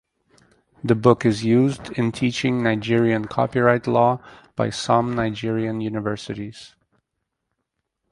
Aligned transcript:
The 0.83 0.95
book 0.95 1.27
is 1.27 1.45
used 1.45 1.91
in 1.91 2.11
teaching 2.11 2.63
Nigerian 2.63 3.25
copyright 3.25 3.85
law 3.85 4.19
by 4.55 4.71
some 4.71 5.13
Nigerian 5.13 5.79
universities. 5.79 6.73